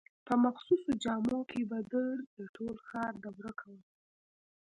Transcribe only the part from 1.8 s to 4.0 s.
د ټول ښار دوره کوله.